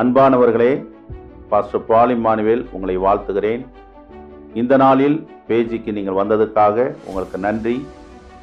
அன்பானவர்களே 0.00 0.72
pastor 1.50 1.84
Paul Emmanuel 1.88 2.60
உங்களை 2.74 2.94
வாழ்த்துகிறேன். 3.04 3.62
இந்த 4.60 4.74
நாளில் 4.82 5.16
பேஜிக்கு 5.48 5.90
நீங்கள் 5.96 6.18
வந்ததுக்காக 6.18 6.76
உங்களுக்கு 7.06 7.38
நன்றி. 7.46 7.74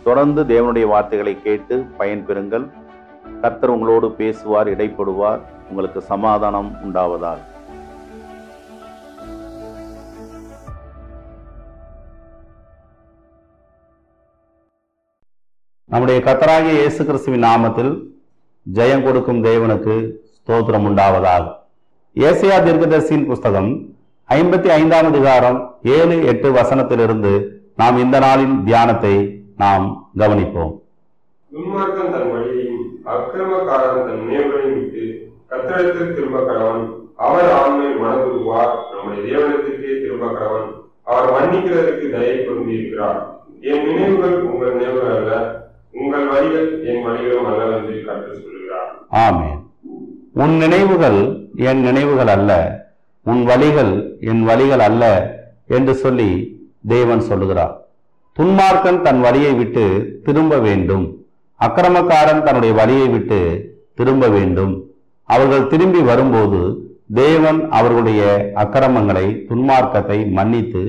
தொடர்ந்து 0.07 0.43
தேவனுடைய 0.51 0.85
வார்த்தைகளை 0.93 1.33
கேட்டு 1.45 1.75
பயன்பெறுங்கள் 1.99 2.65
கர்த்தர் 3.43 3.73
உங்களோடு 3.75 4.09
பேசுவார் 4.21 4.71
இடைப்படுவார். 4.73 5.39
உங்களுக்கு 5.69 6.01
சமாதானம் 6.11 6.71
உண்டாவதால் 6.85 7.43
நம்முடைய 15.93 16.19
கத்தராகிய 16.27 16.75
இயேசு 16.81 17.01
கிறிஸ்துவின் 17.05 17.47
நாமத்தில் 17.49 17.95
ஜெயம் 18.65 19.07
கொடுக்கும் 19.07 19.43
தேவனுக்கு 19.49 19.97
ஸ்தோத்திரம் 20.47 20.85
உண்டாவதாக 20.87 21.45
ஏசியா 22.15 22.57
தீர்க்கதரிசியின் 22.65 23.23
புஸ்தகம் 23.29 23.69
ஐம்பத்தி 24.29 24.69
ஐந்தாம் 24.79 25.07
அதிகாரம் 25.11 25.57
ஏழு 25.95 26.15
எட்டு 26.31 26.49
வசனத்திலிருந்து 26.51 27.31
நாம் 27.75 27.97
இந்த 28.03 28.19
நாளின் 28.19 28.53
தியானத்தை 28.67 29.13
நாம் 29.63 29.85
கவனிப்போம். 30.19 30.73
துன்மார்க்கன் 31.51 32.13
தன் 32.13 32.29
வழியையும் 32.33 32.83
அக்கிரமக்காரன் 33.13 34.05
தன் 34.07 34.21
நினைவுகளையும் 34.21 34.77
விட்டு 34.77 35.05
கத்திரத்தில் 35.49 36.13
திரும்ப 36.15 36.37
கடவன் 36.39 36.85
அவர் 37.27 37.51
ஆண்மை 37.61 37.89
மனதுருவார். 38.03 38.73
நம்முடைய 38.91 39.25
தேவனத்திற்கே 39.27 39.91
திரும்ப 40.03 40.25
கடவன் 40.37 40.69
அவர் 41.09 41.33
மன்னிக்கிறதற்கு 41.35 42.07
தயை 42.15 42.37
கொண்டிருக்கிறார். 42.45 43.19
என் 43.71 43.85
நினைவுகள் 43.89 44.37
உங்கள் 44.51 44.75
நினைவுகள் 44.77 45.15
அல்ல 45.17 45.33
உங்கள் 45.91 46.27
வழிகள் 46.33 46.69
என் 46.91 47.05
வழிகளும் 47.07 47.51
அல்லவென்று 47.51 47.99
கற்று 48.07 48.33
சொல்கிறார் 48.45 48.91
ஆமென். 49.25 49.61
உன் 50.41 50.57
நினைவுகள் 50.57 51.19
என் 51.55 51.81
நினைவுகள் 51.81 52.27
அல்ல 52.27 52.51
உன் 53.21 53.43
வழிகள் 53.43 54.19
என் 54.19 54.43
வழிகள் 54.43 54.79
அல்ல 54.79 55.03
என்று 55.67 55.93
சொல்லி 55.95 56.29
தேவன் 56.87 57.21
சொல்லுகிறார். 57.21 57.75
துன்மார்க்கன் 58.37 58.99
தன் 59.01 59.21
வழியை 59.21 59.53
விட்டு 59.53 59.85
திரும்ப 60.23 60.57
வேண்டும். 60.57 61.05
அக்கிரமக்காரன் 61.59 62.43
தன்னுடைய 62.43 62.75
வழியை 62.75 63.07
விட்டு 63.07 63.39
திரும்ப 63.95 64.27
வேண்டும். 64.27 64.73
அவர்கள் 65.23 65.67
திரும்பி 65.67 66.01
வரும்போது 66.01 66.61
தேவன் 67.13 67.69
அவர்களுடைய 67.69 68.51
அக்கிரமங்களை 68.55 69.25
துன்மார்க்கத்தை 69.49 70.19
மன்னித்து 70.31 70.83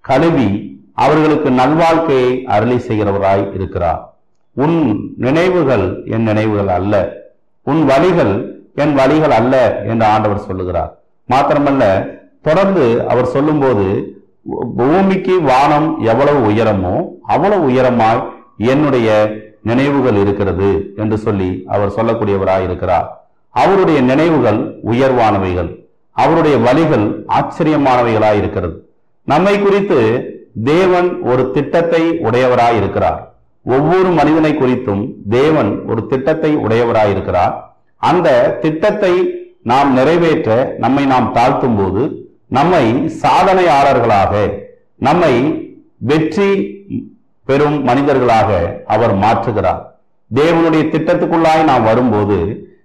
கழுவி 0.00 0.50
அவர்களுக்கு 0.94 1.48
நல்வாழ்க்கையை 1.50 2.44
அருளி 2.44 2.78
செய்கிறவராய் 2.88 3.46
இருக்கிறார். 3.54 4.02
உன் 4.52 4.78
நினைவுகள் 5.16 5.86
என் 6.04 6.22
நினைவுகள் 6.22 6.68
அல்ல 6.68 6.94
உன் 7.62 7.84
வழிகள் 7.84 8.34
என் 8.82 8.94
வழிகள் 8.98 9.34
அல்ல 9.38 9.82
என்று 9.90 10.04
ஆண்டவர் 10.04 10.46
சொல்லுகிறார். 10.48 10.92
மாத்திரமல்ல 11.28 11.82
தொடர்ந்து 12.42 12.84
அவர் 13.12 13.32
சொல்லும்போது 13.34 14.14
பூமிக்கு 14.78 15.36
வானம் 15.40 15.88
எவ்வளவு 16.10 16.40
உயரமோ 16.50 16.96
அவ்வளவு 17.22 17.64
உயரமாய் 17.70 18.22
என்னுடைய 18.56 19.08
நினைவுகள் 19.62 20.18
இருக்கிறது 20.22 20.68
என்று 20.96 21.16
சொல்லி 21.18 21.48
அவர் 21.66 21.94
சொல்லக்கூடியவராய் 21.96 22.64
இருக்கிறார். 22.66 23.06
அவருடைய 23.50 24.00
நினைவுகள் 24.00 24.60
உயர்வானவைகள். 24.92 25.70
அவருடைய 26.12 26.56
வழிகள் 26.58 27.06
ஆச்சரியமானவைகளாய் 27.38 28.38
இருக்கிறது. 28.42 28.76
நம்மை 29.24 29.54
குறித்து 29.62 29.98
தேவன் 30.64 31.08
ஒரு 31.22 31.42
திட்டத்தை 31.56 32.02
உடையவராய் 32.26 32.76
இருக்கிறார். 32.76 33.20
ஒவ்வொரு 33.66 34.10
மனிதனை 34.18 34.52
குறித்தும் 34.52 35.02
தேவன் 35.28 35.70
ஒரு 35.90 36.06
திட்டத்தை 36.06 36.50
உடையவராய் 36.56 37.10
இருக்கிறார். 37.10 37.65
அந்த 38.02 38.58
திட்டத்தை 38.60 39.14
நாம் 39.62 39.92
நிறைவேற்ற 39.92 40.76
நம்மை 40.78 41.04
நாம் 41.06 41.32
தாழ்த்தும் 41.34 41.76
போது 41.76 42.02
நம்மை 42.48 42.84
சாதனையாளர்களாக 43.22 44.34
நம்மை 44.98 45.64
வெற்றி 45.98 46.50
பெறும் 47.44 47.82
மனிதர்களாக 47.82 48.82
அவர் 48.86 49.14
மாற்றுகிறார். 49.14 49.82
தேவனுடைய 50.30 50.84
திட்டத்துக்குள்ளாய் 50.92 51.64
நாம் 51.64 51.82
வரும்போது 51.82 52.38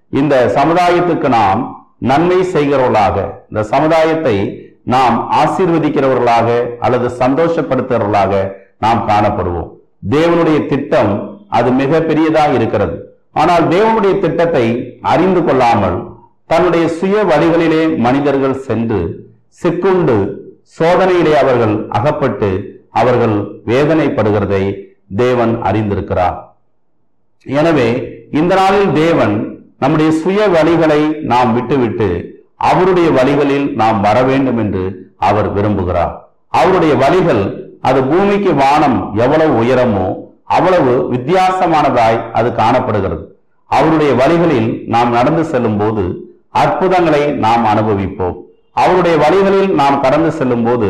இந்த 0.10 0.36
சமுதாயத்துக்கு 0.56 1.30
நாம் 1.30 1.62
நன்மை 1.98 2.40
செய்கிறவர்களாக 2.54 3.18
இந்த 3.50 3.64
சமுதாயத்தை 3.64 4.36
நாம் 4.84 5.32
ஆசீர்வதிக்கிறவர்களாக 5.42 6.78
அல்லது 6.80 7.08
சந்தோஷப்படுத்துகிறவர்களாக 7.20 8.34
நாம் 8.80 9.02
காணப்படுவோம். 9.08 9.70
தேவனுடைய 10.10 10.60
திட்டம் 10.66 11.12
அது 11.50 11.72
மிக 11.72 12.00
பெரியதாக 12.02 12.54
இருக்கிறது. 12.54 12.96
ஆனால் 13.36 13.66
தேவனுடைய 13.74 14.14
திட்டத்தை 14.24 14.66
அறிந்து 15.14 15.42
கொள்ளாமல் 15.44 15.98
தன்னுடைய 16.52 16.86
சுய 17.00 17.18
வழிகளிலே 17.32 17.84
மனிதர்கள் 18.06 18.62
சென்று 18.68 19.00
சிக்குண்டு 19.62 20.18
சோதனையிலே 20.78 21.34
அவர்கள் 21.44 21.76
அகப்பட்டு 21.98 22.50
அவர்கள் 23.00 23.36
வேதனைப்படுகிறதை 23.70 24.64
தேவன் 25.22 25.54
அறிந்திருக்கிறார். 25.68 26.38
எனவே 27.46 27.88
இந்த 28.40 28.54
நாளில் 28.62 28.92
தேவன் 29.04 29.36
நம்முடைய 29.84 30.10
சுய 30.22 30.40
வழிகளை 30.56 31.02
நாம் 31.32 31.52
விட்டுவிட்டு 31.58 32.10
அவருடைய 32.70 33.10
வழிகளில் 33.18 33.68
நாம் 33.82 34.00
வர 34.08 34.18
வேண்டும் 34.30 34.60
என்று 34.64 34.84
அவர் 35.30 35.50
விரும்புகிறார். 35.56 36.14
அவருடைய 36.60 36.94
வழிகள் 37.04 37.44
அது 37.90 38.00
பூமிக்கு 38.10 38.52
வானம் 38.62 38.98
எவ்வளவு 39.24 39.54
உயரமோ 39.62 40.08
அவ்வளவு 40.56 40.94
வித்தியாசமானதாய் 41.14 42.20
அது 42.40 42.50
காணப்படுகிறது. 42.62 43.24
அவருடைய 43.70 44.12
வழிகளில் 44.22 44.70
நாம் 44.94 45.12
நடந்து 45.18 45.44
செல்லும் 45.52 45.78
போது 45.82 46.04
அற்புதங்களை 46.62 47.24
நாம் 47.46 47.64
அனுபவிப்போம். 47.74 48.36
அவருடைய 48.82 49.16
வழிகளில் 49.24 49.72
நாம் 49.82 50.02
கடந்து 50.06 50.32
செல்லும் 50.40 50.66
போது 50.68 50.90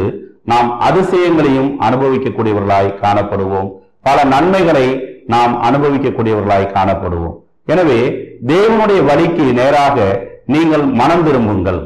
நாம் 0.51 0.69
அதிசயங்களையும் 0.87 1.69
அனுபவிக்கக்கூடியவர்களாய் 1.85 2.97
காணப்படுவோம். 3.03 3.69
பல 4.07 4.17
நன்மைகளை 4.33 4.87
நாம் 5.33 5.53
அனுபவிக்கக்கூடியவர்களாய் 5.67 6.73
காணப்படுவோம். 6.75 7.35
எனவே 7.71 7.99
தேவனுடைய 8.53 8.99
வழிக்கு 9.09 9.45
நேராக 9.59 9.97
நீங்கள் 10.53 10.85
மனம் 11.01 11.23
திரும்புங்கள். 11.27 11.81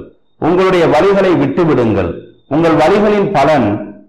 உங்களுடைய 0.48 0.86
வழிகளை 0.96 1.32
விட்டுவிடுங்கள். 1.42 2.12
உங்கள் 2.48 2.78
வழிகளின் 2.82 3.30
பலன் 3.38 3.68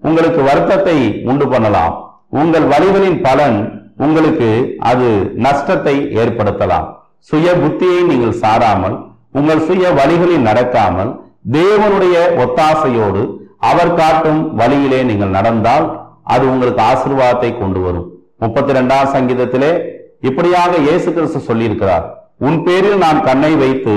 உங்களுக்கு 0.08 0.40
வருத்தத்தை 0.48 0.96
உண்டு 1.30 1.46
பண்ணலாம். 1.48 1.94
உங்கள் 2.40 2.66
வழிகளின் 2.72 3.18
பலன் 3.26 3.58
உங்களுக்கு 4.04 4.48
அது 4.90 5.08
நஷ்டத்தை 5.44 5.94
ஏற்படுத்தலாம். 6.22 6.88
சுய 7.28 7.48
புத்தியை 7.62 8.00
நீங்கள் 8.10 8.38
சாராமல் 8.42 8.96
உங்கள் 9.38 9.62
சுய 9.68 9.84
வழிகளில் 9.98 10.46
நடக்காமல் 10.48 11.12
தேவனுடைய 11.56 12.16
ஒத்தாசையோடு 12.42 13.22
அவர் 13.70 13.96
காட்டும் 14.00 14.42
வழியிலே 14.60 15.00
நீங்கள் 15.10 15.36
நடந்தால் 15.38 15.86
அது 16.34 16.44
உங்களுக்கு 16.52 16.82
ஆசீர்வாதத்தை 16.90 17.50
கொண்டு 17.62 17.80
வரும். 17.86 18.06
முப்பத்தி 18.42 18.72
ரெண்டாம் 18.78 19.10
சங்கீதத்திலே 19.14 19.72
இப்படியாக 20.28 20.72
இயேசு 20.86 21.08
கிறிஸ்து 21.16 21.40
சொல்லியிருக்கிறார். 21.48 22.04
உன் 22.46 22.58
பேரில் 22.66 23.02
நான் 23.04 23.20
கண்ணை 23.28 23.52
வைத்து 23.64 23.94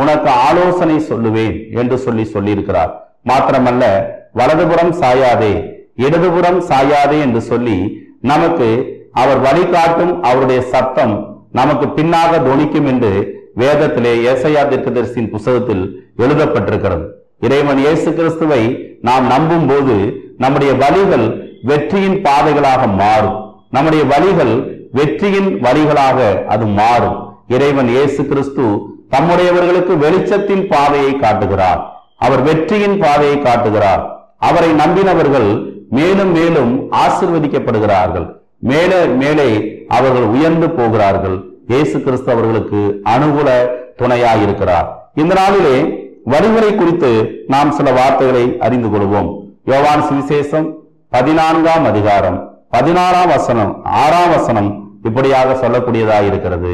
உனக்கு 0.00 0.30
ஆலோசனை 0.48 0.96
சொல்லுவேன் 1.10 1.56
என்று 1.80 1.96
சொல்லி 2.06 2.24
சொல்லியிருக்கிறார். 2.34 2.92
மாத்திரமல்ல 3.30 3.84
வலதுபுறம் 4.38 4.92
சாயாதே 5.02 5.54
இடதுபுறம் 6.02 6.60
சாயாதே 6.70 7.18
என்று 7.26 7.40
சொல்லி 7.50 7.78
நமக்கு 8.30 8.68
அவர் 9.22 9.40
வழிகாட்டும் 9.46 10.12
அவருடைய 10.28 10.60
சத்தம் 10.72 11.14
நமக்கு 11.58 11.86
பின்னாக 11.96 12.32
துணிக்கும் 12.48 12.88
என்று 12.92 13.12
வேதத்திலே 13.60 14.12
ஏசையா 14.32 14.62
தீர்க்கதரிசியின் 14.72 15.32
புத்தகத்தில் 15.32 15.84
எழுதப்பட்டிருக்கிறது. 16.22 17.04
இறைவன் 17.46 17.80
இயேசு 17.84 18.08
கிறிஸ்துவை 18.18 18.62
நாம் 19.08 19.26
நம்பும் 19.32 19.66
போது 19.70 19.96
நம்முடைய 20.42 20.72
வழிகள் 20.82 21.26
வெற்றியின் 21.70 22.18
பாதைகளாக 22.26 22.82
மாறும். 23.02 23.38
நம்முடைய 23.76 24.02
வழிகள் 24.12 24.54
வெற்றியின் 24.98 25.50
வழிகளாக 25.66 26.18
அது 26.54 26.66
மாறும். 26.80 27.18
இறைவன் 27.56 27.90
இயேசு 27.94 28.20
கிறிஸ்து 28.30 28.64
தம்முடையவர்களுக்கு 29.14 29.94
வெளிச்சத்தின் 30.04 30.64
பாதையை 30.72 31.12
காட்டுகிறார். 31.24 31.80
அவர் 32.26 32.42
வெற்றியின் 32.48 32.96
பாதையை 33.04 33.36
காட்டுகிறார். 33.46 34.02
அவரை 34.48 34.70
நம்பினவர்கள் 34.82 35.48
மேலும் 35.96 36.32
மேலும் 36.38 36.72
ஆசிர்வதிக்கப்படுகிறார்கள். 37.04 38.26
மேலே 38.70 38.98
மேலே 39.22 39.48
அவர்கள் 39.96 40.26
உயர்ந்து 40.34 40.66
போகிறார்கள். 40.78 41.36
இயேசு 41.72 41.96
கிறிஸ்து 42.04 42.30
அவர்களுக்கு 42.34 42.80
அனுகூல 43.14 43.48
துணையாயிருக்கிறார் 44.00 44.88
இந்த 45.20 45.32
நாளிலே 45.40 45.76
வழிகளை 46.32 46.70
குறித்து 46.80 47.10
நாம் 47.54 47.70
சில 47.78 47.88
வார்த்தைகளை 47.98 48.44
அறிந்து 48.66 48.88
கொள்வோம். 48.92 49.30
யோவான் 49.70 50.04
சுவிசேஷம் 50.08 50.68
பதினான்காம் 51.16 51.86
அதிகாரம் 51.90 52.38
பதினாறாம் 52.74 53.30
வசனம் 53.36 53.72
ஆறாம் 54.02 54.32
வசனம் 54.36 54.68
இப்படியாக 55.08 55.54
சொல்லக்கூடியதாக 55.62 56.28
இருக்கிறது. 56.30 56.72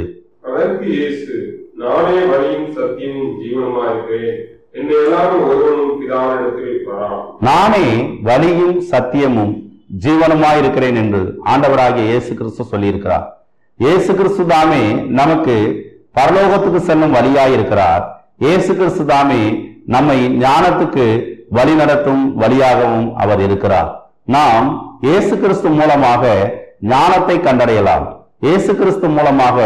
அதற்கு 0.49 0.87
இயேசு 0.99 1.35
நானே 1.83 2.19
வழியும் 2.33 2.69
சத்தியமும் 2.77 3.33
ஜீவனுமா 3.41 3.85
இருக்கிறேன் 3.93 4.39
நானே 7.47 7.85
வழியும் 8.27 8.75
சத்தியமும் 8.91 9.53
ஜீவனுமாயிருக்கிறேன் 10.05 10.99
என்று 11.03 11.21
ஆண்டவராகிய 11.53 12.05
இயேசு 12.11 12.33
கிறிஸ்து 12.39 12.65
சொல்லியிருக்கிறார். 12.73 13.25
இயேசு 13.81 14.11
கிறிஸ்து 14.19 14.45
தாமே 14.53 14.83
நமக்கு 15.21 15.57
பரலோகத்துக்கு 16.19 16.81
செல்லும் 16.89 17.15
வழியாயிருக்கிறார். 17.17 18.03
இயேசு 18.45 18.71
கிறிஸ்து 18.81 19.05
தாமே 19.13 19.41
நம்மை 19.95 20.19
ஞானத்துக்கு 20.45 21.07
வழி 21.59 21.75
நடத்தும் 21.81 22.23
வழியாகவும் 22.43 23.09
அவர் 23.25 23.43
இருக்கிறார். 23.47 23.91
நாம் 24.37 24.69
இயேசு 25.09 25.35
கிறிஸ்து 25.45 25.71
மூலமாக 25.79 26.25
ஞானத்தை 26.93 27.39
கண்டடையலாம். 27.49 28.07
இயேசு 28.47 28.71
கிறிஸ்து 28.81 29.09
மூலமாக 29.17 29.59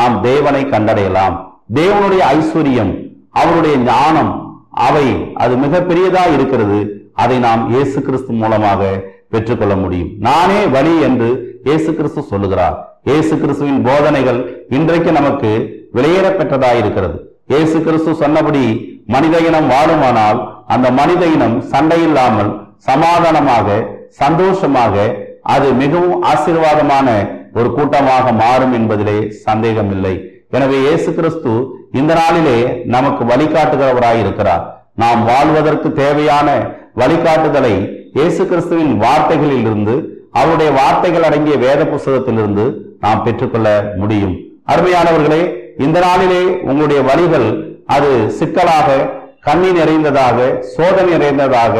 நாம் 0.00 0.16
தேவனை 0.28 0.62
கண்டடையலாம். 0.74 1.36
தேவனுடைய 1.80 2.22
ஐஸ்வர்யம் 2.38 2.94
அவருடைய 3.40 3.76
ஞானம் 3.90 4.32
அவை 4.86 5.06
அது 5.42 5.54
மிக 5.64 5.80
பெரியதா 5.88 6.24
இருக்கிறது. 6.36 6.78
அதை 7.22 7.36
நாம் 7.46 7.62
இயேசு 7.72 7.98
கிறிஸ்து 8.06 8.32
மூலமாக 8.42 8.82
பெற்றுக்கொள்ள 9.32 9.74
முடியும். 9.82 10.10
நானே 10.28 10.60
வழி 10.74 10.94
என்று 11.08 11.28
இயேசு 11.66 11.90
கிறிஸ்து 11.98 12.22
சொல்லுகிறார். 12.30 12.76
இயேசு 13.10 13.34
கிறிஸ்துவின் 13.42 13.82
போதனைகள் 13.88 14.40
இன்றைக்கு 14.76 15.12
நமக்கு 15.18 15.50
விலையேற 15.96 16.26
இருக்கிறது. 16.80 17.16
இயேசு 17.52 17.76
கிறிஸ்து 17.86 18.10
சொன்னபடி 18.22 18.64
மனித 19.14 19.36
இனம் 19.48 19.68
வாழுமானால் 19.72 20.38
அந்த 20.74 20.86
மனித 20.98 21.22
இனம் 21.36 21.56
சண்டை 21.72 22.00
இல்லாமல் 22.08 22.50
சமாதானமாக 22.88 23.68
சந்தோஷமாக 24.22 24.94
அது 25.54 25.68
மிகவும் 25.82 26.22
ஆசீர்வாதமான 26.30 27.08
ஒரு 27.58 27.68
கூட்டமாக 27.76 28.32
மாறும் 28.42 28.74
என்பதிலே 28.78 29.16
சந்தேகம் 29.46 29.90
இல்லை 29.96 30.12
எனவே 30.56 30.78
இயேசு 30.86 31.10
கிறிஸ்து 31.18 31.52
இந்த 31.98 32.12
நாளிலே 32.20 32.58
நமக்கு 32.94 33.22
வழிகாட்டுகிறவராய் 33.30 34.20
இருக்கிறார். 34.22 34.62
நாம் 35.02 35.20
வாழ்வதற்கு 35.30 35.88
தேவையான 36.02 36.48
வழிகாட்டுதலை 37.00 37.74
இயேசு 38.16 38.42
கிறிஸ்துவின் 38.50 38.94
வார்த்தைகளில் 39.04 39.66
இருந்து 39.68 39.94
அவருடைய 40.40 40.70
வார்த்தைகள் 40.80 41.26
அடங்கிய 41.28 41.56
வேத 41.64 41.80
புஸ்தகத்திலிருந்து 41.92 42.64
நாம் 43.04 43.22
பெற்றுக்கொள்ள 43.26 43.68
முடியும். 44.00 44.34
அருமையானவர்களே 44.72 45.42
இந்த 45.84 45.98
நாளிலே 46.06 46.42
உங்களுடைய 46.68 47.00
வழிகள் 47.10 47.48
அது 47.96 48.10
சிக்கலாக 48.38 48.88
கண்ணி 49.46 49.70
நிறைந்ததாக 49.78 50.38
சோதனை 50.74 51.14
நிறைந்ததாக 51.14 51.76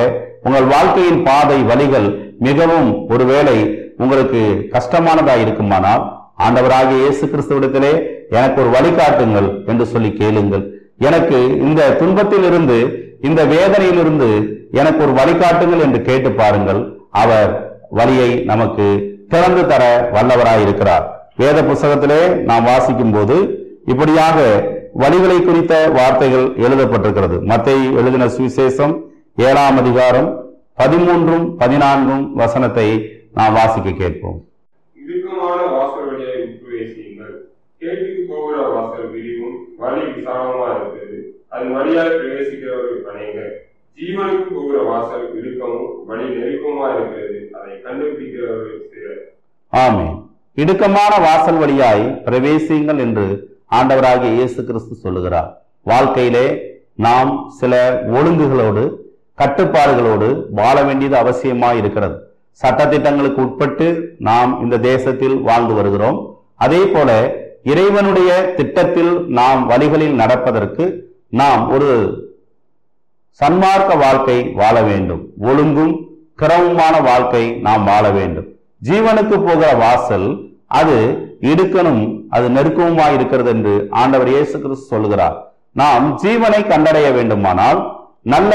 உங்கள் 0.46 0.66
வாழ்க்கையின் 0.72 1.22
பாதை 1.28 1.58
வழிகள் 1.70 2.08
மிகவும் 2.46 2.88
ஒருவேளை 3.14 3.58
உங்களுக்கு 4.02 4.40
கஷ்டமானதா 4.74 5.34
இருக்குமானால் 5.42 6.02
ஆண்டவராகிய 6.46 6.98
இயேசு 7.04 7.24
கிறிஸ்துவிடத்திலே 7.32 7.92
எனக்கு 8.38 8.58
ஒரு 8.62 8.70
வழிகாட்டுங்கள் 8.76 9.48
என்று 9.70 9.84
சொல்லி 9.92 10.10
கேளுங்கள். 10.20 10.64
எனக்கு 11.08 11.38
இந்த 11.66 11.90
துன்பத்திலிருந்து 12.00 12.78
இந்த 13.28 13.40
வேதனையிலிருந்து 13.54 14.28
எனக்கு 14.80 15.00
ஒரு 15.06 15.12
வழிகாட்டுங்கள் 15.20 15.84
என்று 15.86 16.00
கேட்டு 16.08 16.30
பாருங்கள். 16.40 16.80
அவர் 17.22 17.50
வழியை 17.98 18.30
நமக்கு 18.50 18.86
திறந்து 19.32 19.62
தர 19.70 19.82
வல்லவராய் 20.14 20.62
இருக்கிறார். 20.66 21.04
வேத 21.40 21.58
புஸ்தகத்திலே 21.68 22.20
நாம் 22.50 22.68
வாசிக்கும் 22.70 23.14
போது 23.16 23.36
இப்படியாக 23.92 24.38
வழிகளை 25.02 25.36
குறித்த 25.44 25.74
வார்த்தைகள் 25.96 26.46
எழுதப்பட்டிருக்கிறது. 26.64 27.36
மத்தேயு 27.50 27.88
எழுதின 28.00 28.24
சுவிசேஷம் 28.36 28.94
ஏழாம் 29.48 29.78
அதிகாரம் 29.82 30.30
பதிமூன்றும் 30.80 31.46
பதினான்கும் 31.60 32.24
வசனத்தை 32.40 32.88
நாம் 33.38 33.56
வாசிக்க 33.58 33.90
கேட்போம் 34.00 34.38
இறுக்கமான 34.96 35.60
வாசல் 35.76 36.06
வழியை 36.10 36.36
பிரவேசியுங்கள் 36.60 37.34
கேட்டுக்கு 37.82 38.22
போகிற 38.32 38.56
வாசல் 38.72 39.08
விரிவும் 39.12 39.54
வழி 39.82 40.02
விசாலமா 40.16 40.66
இருக்கிறது 40.74 41.18
அதன் 41.54 41.72
வழியால் 41.76 42.12
பிரவேசிக்கிறவர்கள் 42.18 43.00
அநேகர். 43.12 43.54
ஜீவனுக்கு 43.98 44.46
போகிற 44.56 44.76
வாசல் 44.90 45.24
இறுக்கமும் 45.38 45.88
வழி 46.10 46.26
நெருக்கமா 46.36 46.86
இருக்கிறது. 46.94 47.38
அதை 47.56 47.72
கண்டுபிடிக்கிறவர்கள் 47.86 48.78
சிலர். 48.92 49.20
ஆமே 49.72 50.06
இடுக்கமான 50.56 51.12
வாசல் 51.26 51.60
வழியாய் 51.62 52.04
பிரவேசியுங்கள் 52.28 53.02
என்று 53.06 53.26
ஆண்டவராகிய 53.78 54.32
இயேசு 54.38 54.60
கிறிஸ்து 54.70 54.94
சொல்லுகிறார். 55.04 55.50
வாழ்க்கையிலே 55.92 56.46
நாம் 57.06 57.30
சில 57.60 57.74
ஒழுங்குகளோடு 58.16 58.82
கட்டுப்பாடுகளோடு 59.42 60.28
வாழ 60.60 60.76
வேண்டியது 60.88 61.16
அவசியமாக 61.24 61.80
இருக்கிறது. 61.82 62.16
சட்டத்திட்டங்களுக்கு 62.60 63.40
உட்பட்டு 63.48 63.88
நாம் 64.30 64.50
இந்த 64.64 64.76
தேசத்தில் 64.90 65.38
வாழ்ந்து 65.48 65.74
வருகிறோம். 65.78 66.18
அதே 66.64 66.82
போல 66.96 67.10
இறைவனுடைய 67.70 68.30
திட்டத்தில் 68.58 69.12
நாம் 69.38 69.60
வழிகளில் 69.70 70.16
நடப்பதற்கு 70.20 70.84
நாம் 71.40 71.62
ஒரு 71.74 71.90
சன்மார்க்க 73.40 73.92
வாழ்க்கை 74.04 74.38
வாழ 74.60 74.76
வேண்டும். 74.88 75.22
ஒழுங்கும் 75.50 75.92
கிரமமான 76.40 76.94
வாழ்க்கை 77.08 77.44
நாம் 77.66 77.84
வாழ 77.90 78.04
வேண்டும். 78.16 78.48
ஜீவனுக்கு 78.88 79.36
போகிற 79.46 79.70
வாசல் 79.84 80.28
அது 80.80 80.96
இடுக்கணும் 81.50 82.02
அது 82.36 82.46
நெருக்கமுமா 82.56 83.06
இருக்கிறது 83.16 83.50
என்று 83.54 83.74
ஆண்டவர் 84.02 84.30
இயேசு 84.34 84.54
கிறிஸ்து 84.64 84.92
சொல்கிறார் 84.94 85.36
நாம் 85.80 86.04
ஜீவனை 86.22 86.60
கண்டடைய 86.72 87.08
வேண்டுமானால் 87.16 87.80
நல்ல 88.32 88.52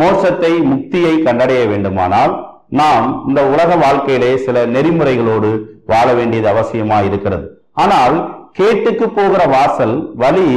மோட்சத்தை 0.00 0.52
முக்தியை 0.70 1.14
கண்டடைய 1.26 1.62
வேண்டுமானால் 1.72 2.32
நாம் 2.80 3.06
இந்த 3.28 3.40
உலக 3.52 3.70
வாழ்க்கையிலே 3.84 4.30
சில 4.46 4.64
நெறிமுறைகளோடு 4.74 5.50
வாழ 5.92 6.06
வேண்டியது 6.18 6.48
அவசியமா 6.54 6.98
இருக்கிறது. 7.08 7.46
ஆனால் 7.82 8.16
கேட்டுக்கு 8.58 9.06
போகிற 9.18 9.42
வாசல் 9.54 9.96
வழி 10.22 10.48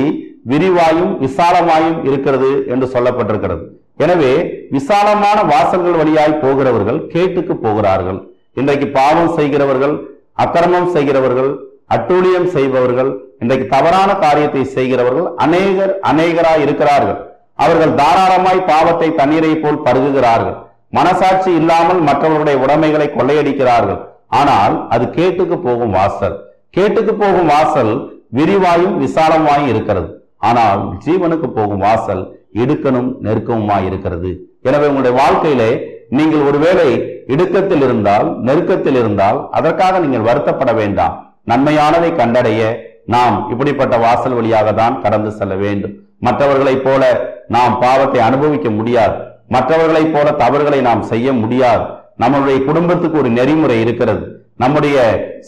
விரிவாயும் 0.51 1.13
விசாலமாயும் 1.24 1.98
இருக்கிறது 2.10 2.51
என்று 2.74 2.88
சொல்லப்பட்டிருக்கிறது. 2.94 3.63
எனவே 4.04 4.33
விசாலமான 4.75 5.39
வாசல்கள் 5.54 5.98
வழியாய் 6.01 6.42
போகிறவர்கள் 6.44 7.00
கேட்டுக்கு 7.13 7.54
போகிறார்கள். 7.66 8.19
இன்றைக்கு 8.60 8.88
பாவம் 9.00 9.33
செய்கிறவர்கள் 9.39 9.95
அக்கிரமம் 10.44 10.89
செய்கிறவர்கள் 10.95 11.51
அட்டூழியம் 11.95 12.50
செய்பவர்கள் 12.56 13.12
இன்றைக்கு 13.44 13.66
தவறான 13.75 14.10
காரியத்தை 14.24 14.63
செய்கிறவர்கள் 14.77 15.27
அநேகர் 15.45 15.94
அநேகராய் 16.10 16.63
இருக்கிறார்கள். 16.66 17.19
அவர்கள் 17.63 17.94
தாராளமாய் 18.01 18.68
பாவத்தை 18.71 19.10
தண்ணீரை 19.19 19.54
போல் 19.63 19.83
பருகுகிறார்கள். 19.88 20.57
மனசாட்சி 20.98 21.50
இல்லாமல் 21.62 22.01
மற்றவர்களுடைய 22.10 22.57
உடைமைகளை 22.66 23.07
கொள்ளையடிக்கிறார்கள். 23.18 24.00
ஆனால் 24.39 24.75
அது 24.95 25.06
கேட்டுக்கு 25.18 25.57
போகும் 25.68 25.95
வாசல். 25.98 26.38
கேட்டுக்கு 26.75 27.13
போகும் 27.13 27.50
வாசல் 27.54 27.94
விரிவாயும் 28.38 28.95
விசாலமாயும் 29.06 29.69
இருக்கிறது. 29.71 30.10
ஆனால் 30.38 30.81
ஜீவனுக்கு 31.06 31.48
போகும் 31.57 31.83
வாசல் 31.86 32.21
இடுக்கணும் 32.62 33.10
நெருக்கமுமாய் 33.25 33.86
இருக்கிறது. 33.86 34.30
எனவே 34.62 34.88
உங்களுடைய 34.88 35.16
வாழ்க்கையிலே 35.21 35.71
நீங்கள் 36.18 36.45
ஒருவேளை 36.50 36.89
இடுக்கத்தில் 37.33 37.83
இருந்தால் 37.88 38.27
நெருக்கத்தில் 38.48 38.98
இருந்தால் 39.01 39.39
அதற்காக 39.51 40.00
நீங்கள் 40.00 40.27
வருத்தப்பட 40.30 40.71
வேண்டாம். 40.75 41.16
நன்மையானதை 41.51 42.10
கண்டடைய 42.21 42.62
நாம் 43.06 43.36
இப்படிப்பட்ட 43.51 43.98
வாசல் 43.98 44.33
வழியாக 44.33 44.73
தான் 44.73 45.02
கடந்து 45.02 45.31
செல்ல 45.31 45.54
வேண்டும். 45.56 45.94
மற்றவர்களைப் 46.19 46.83
போல 46.83 47.04
நாம் 47.47 47.80
பாவத்தை 47.80 48.19
அனுபவிக்க 48.19 48.69
முடியாது. 48.69 49.16
மற்றவர்களைப் 49.47 50.14
போல 50.14 50.31
தவறுகளை 50.31 50.81
நாம் 50.81 51.02
செய்ய 51.11 51.33
முடியாது. 51.33 51.85
நம்மளுடைய 52.21 52.66
குடும்பத்துக்கு 52.66 53.18
ஒரு 53.18 53.30
நெறிமுறை 53.30 53.78
இருக்கிறது. 53.85 54.26
நம்முடைய 54.59 54.97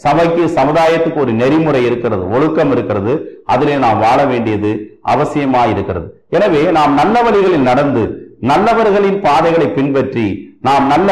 சபைக்கு 0.02 0.42
சமுதாயத்துக்கு 0.56 1.18
ஒரு 1.20 1.32
நெறிமுறை 1.32 1.82
இருக்கிறது 1.84 2.24
ஒழுக்கம் 2.30 2.72
இருக்கிறது 2.72 3.12
அதிலே 3.44 3.76
நாம் 3.76 3.98
வாழ 3.98 4.18
வேண்டியது 4.24 4.70
அவசியமா 5.06 5.62
இருக்கிறது 5.70 6.06
எனவே 6.30 6.62
நாம் 6.70 6.92
நல்ல 6.94 7.22
வழிகளில் 7.22 7.62
நடந்து 7.62 8.02
நல்லவர்களின் 8.42 9.18
பாதைகளை 9.20 9.66
பின்பற்றி 9.68 10.26
நாம் 10.60 10.86
நல்ல 10.86 11.10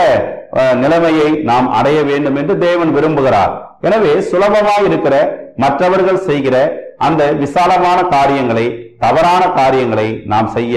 நிலைமையை 0.75 1.43
நாம் 1.43 1.67
அடைய 1.71 1.99
வேண்டும் 2.03 2.37
என்று 2.37 2.59
தேவன் 2.59 2.91
விரும்புகிறார். 2.91 3.53
எனவே 3.81 4.21
சுலபமாக 4.21 4.81
இருக்கிற 4.85 5.15
மற்றவர்கள் 5.57 6.19
செய்கிற 6.21 6.57
அந்த 6.99 7.23
விசாலமான 7.33 7.99
காரியங்களை 8.07 8.65
தவறான 8.99 9.43
காரியங்களை 9.51 10.09
நாம் 10.25 10.49
செய்ய 10.49 10.77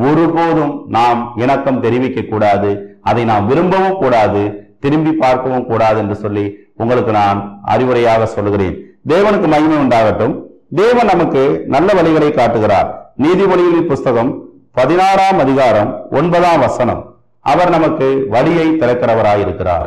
ஒருபோதும் 0.00 0.74
நாம் 0.88 1.20
இணக்கம் 1.36 1.80
தெரிவிக்க 1.80 2.20
கூடாது 2.22 2.70
அதை 3.02 3.24
நாம் 3.24 3.46
விரும்பவும் 3.46 3.98
கூடாது 3.98 4.42
திரும்பி 4.80 5.12
பார்க்கவும் 5.14 5.66
கூடாது 5.66 5.98
என்று 5.98 6.14
சொல்லி 6.14 6.44
உங்களுக்கு 6.76 7.12
நான் 7.12 7.38
அறிவுரையாக 7.72 8.22
சொல்லுகிறேன். 8.24 8.76
தேவனுக்கு 9.12 9.48
மகிமை 9.54 9.76
உண்டாகட்டும். 9.84 10.34
தேவன் 10.80 11.10
நமக்கு 11.12 11.42
நல்ல 11.74 11.92
வழிகளை 11.98 12.30
காட்டுகிறார். 12.34 12.88
நீதிமொழிகளின் 13.22 13.90
புஸ்தகம் 13.90 14.30
பதினாறாம் 14.78 15.38
அதிகாரம் 15.38 15.90
ஒன்பதாம் 16.10 16.62
வசனம். 16.66 17.02
அவர் 17.40 17.70
நமக்கு 17.76 18.06
வழியை 18.34 18.66
திறக்கிறவராயிருக்கிறார். 18.80 19.86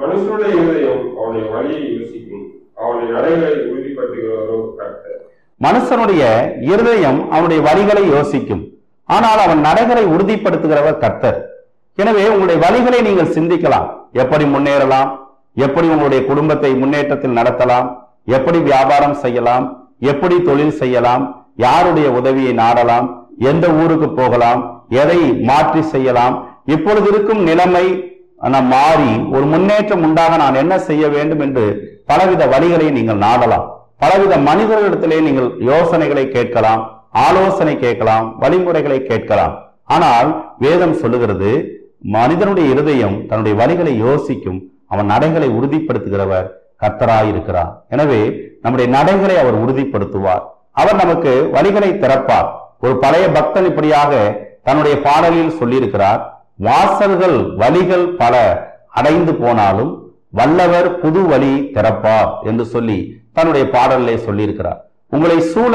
மனுஷனுடைய 0.00 0.52
இருதயம் 0.62 1.04
அவனுடைய 1.20 1.46
வழியை 1.54 1.84
யோசிக்கும். 1.98 2.44
அவனுடைய 2.82 3.08
நடைகளை 3.16 3.52
உறுதிப்படுத்துகிறவரோ 3.70 4.58
கர்த்தர். 4.80 5.20
மனுஷனுடைய 5.66 6.22
இருதயம் 6.72 7.30
அவனுடைய 7.30 7.60
வழிகளை 7.68 8.04
யோசிக்கும். 8.16 8.62
ஆனால் 9.04 9.40
அவன் 9.46 9.60
நடைகளை 9.60 10.04
உறுதிப்படுத்துகிறவர் 10.14 11.02
கர்த்தர். 11.04 11.38
எனவே 11.94 12.28
உங்களுடைய 12.28 12.58
வழிகளை 12.66 13.00
நீங்கள் 13.08 13.34
சிந்திக்கலாம். 13.36 13.88
எப்படி 14.12 14.44
முன்னேறலாம்? 14.44 15.10
எப்படி 15.56 15.86
உங்களுடைய 15.92 16.20
குடும்பத்தை 16.30 16.70
முன்னேற்றத்தில் 16.82 17.38
நடத்தலாம் 17.38 17.88
எப்படி 18.36 18.58
வியாபாரம் 18.68 19.16
செய்யலாம் 19.22 19.64
எப்படி 20.12 20.36
தொழில் 20.48 20.78
செய்யலாம் 20.80 21.24
யாருடைய 21.64 22.08
உதவியை 22.18 22.52
நாடலாம் 22.60 23.06
எந்த 23.50 23.66
ஊருக்கு 23.80 24.08
போகலாம் 24.10 24.60
எதை 25.02 25.18
மாற்றி 25.48 25.82
செய்யலாம் 25.94 26.36
இப்பொழுது 26.74 27.06
இருக்கும் 27.12 27.42
நிலைமை 27.48 27.84
நான் 28.54 28.70
மாறி 28.74 29.10
ஒரு 29.34 29.44
முன்னேற்றம் 29.52 30.04
உண்டாக 30.06 30.36
நான் 30.42 30.60
என்ன 30.62 30.74
செய்ய 30.88 31.04
வேண்டும் 31.08 31.42
என்று 31.46 31.64
பலவித 32.10 32.42
வழிகளை 32.52 32.86
நீங்கள் 32.96 33.22
நாடலாம். 33.24 33.66
பலவித 34.02 34.34
மனிதர்களிடத்திலே 34.48 35.18
நீங்கள் 35.26 35.48
யோசனைகளை 35.70 36.24
கேட்கலாம் 36.36 36.82
ஆலோசனை 37.26 37.74
கேட்கலாம் 37.84 38.26
வழிமுறைகளை 38.42 38.98
கேட்கலாம். 39.10 39.54
ஆனால் 39.94 40.28
வேதம் 40.64 40.96
சொல்லுகிறது 41.02 41.50
மனிதனுடைய 42.16 42.66
இருதயம் 42.74 43.16
தன்னுடைய 43.30 43.54
வழிகளை 43.60 43.92
யோசிக்கும் 44.06 44.60
அவன் 44.92 45.10
நடைகளை 45.12 45.48
உறுதிப்படுத்துகிறவர் 45.58 46.48
கத்தராயிருக்கிறார் 46.82 47.72
எனவே 47.94 48.20
நம்முடைய 48.64 48.86
நடைகளை 48.96 49.36
அவர் 49.42 49.56
உறுதிப்படுத்துவார். 49.64 50.42
அவர் 50.80 50.98
நமக்கு 51.02 51.32
வழிகளை 51.56 51.90
திறப்பார். 52.02 52.48
ஒரு 52.84 52.94
பழைய 53.04 53.24
பக்தன் 53.36 53.68
இப்படியாக 53.70 54.12
தன்னுடைய 54.66 54.96
பாடலில் 55.06 55.56
சொல்லியிருக்கிறார் 55.60 56.20
வாசல்கள் 56.66 57.38
வழிகள் 57.62 58.06
பல 58.20 58.34
அடைந்து 58.98 59.32
போனாலும் 59.42 59.92
வல்லவர் 60.38 60.88
புது 61.02 61.20
வழி 61.32 61.52
திறப்பார் 61.76 62.30
என்று 62.50 62.64
சொல்லி 62.74 62.98
தன்னுடைய 63.36 63.64
பாடலிலே 63.74 64.16
சொல்லியிருக்கிறார். 64.26 64.80
உங்களை 65.16 65.38
சூழ 65.52 65.74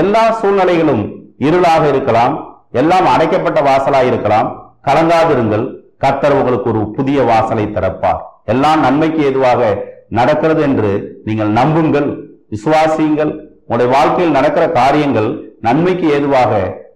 எல்லா 0.00 0.24
சூழ்நிலைகளும் 0.40 1.04
இருளாக 1.46 1.82
இருக்கலாம் 1.92 2.34
எல்லாம் 2.80 3.06
அடைக்கப்பட்ட 3.14 3.60
வாசலாக 3.68 4.10
இருக்கலாம் 4.10 4.48
கலங்காதிருங்கள். 4.88 5.64
கத்தர் 6.04 6.36
உங்களுக்கு 6.38 6.68
ஒரு 6.72 6.82
புதிய 6.96 7.22
வாசலை 7.30 7.64
திறப்பார். 7.76 8.20
எல்லாம் 8.52 8.80
நன்மைக்கு 8.86 9.20
ஏதுவாக 9.28 9.60
நடக்கிறது 10.18 10.60
என்று 10.68 10.90
நீங்கள் 11.26 11.50
நம்புங்கள் 11.58 12.08
விசுவாசியுங்கள். 12.54 13.32
உங்களுடைய 13.64 13.88
வாழ்க்கையில் 13.96 14.36
நடக்கிற 14.38 14.64
காரியங்கள் 14.78 15.28
நன்மைக்கு 15.66 16.06
ஏதுவாக 16.16 16.52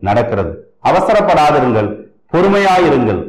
நடக்கிறது. 0.08 0.52
அவசரப்படாதிருங்கள் 0.90 1.90
பொறுமையாயிருங்கள். 2.32 3.20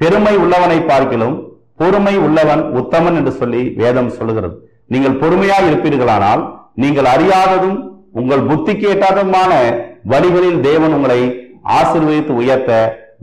பெருமை 0.00 0.34
உள்ளவனை 0.44 0.78
பார்க்கிலும் 0.90 1.36
பொறுமை 1.80 2.14
உள்ளவன் 2.26 2.62
உத்தமன் 2.80 3.16
என்று 3.18 3.32
சொல்லி 3.40 3.60
வேதம் 3.82 4.10
சொல்லுகிறது. 4.16 4.54
நீங்கள் 4.92 5.20
பொறுமையாய் 5.22 5.68
இருப்பீர்களானால் 5.68 6.42
நீங்கள் 6.82 7.08
அறியாததும் 7.14 7.78
உங்கள் 8.20 8.46
புத்திக்கு 8.48 8.86
எட்டாததுமான 8.94 9.52
வழிகளில் 10.12 10.60
தேவன் 10.68 10.94
உங்களை 10.96 11.20
ஆசிர்வதித்து 11.78 12.32
உயர்த்த 12.42 12.70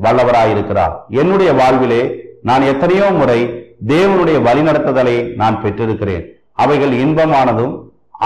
வல்லவராயிருக்கிறார். 0.05 0.93
என்னுடைய 1.21 1.51
வாழ்விலே 1.59 2.01
நான் 2.49 2.67
எத்தனையோ 2.71 3.07
முறை 3.19 3.39
தேவனுடைய 3.85 4.37
வழிநடத்துதலை 4.47 5.35
நான் 5.35 5.61
பெற்றிருக்கிறேன். 5.61 6.23
அவைகள் 6.53 6.91
இன்பமானதும் 6.91 7.73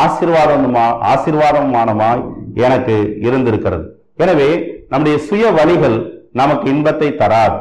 ஆசீர்வாதமா 0.03 0.85
ஆசீர்வாதமானமாய் 1.11 2.21
எனக்கு 2.53 2.95
இருந்திருக்கிறது. 3.21 3.85
எனவே 4.15 4.49
நம்முடைய 4.89 5.17
சுய 5.17 5.51
வழிகள் 5.51 5.97
நமக்கு 6.31 6.69
இன்பத்தை 6.69 7.15
தராது. 7.15 7.57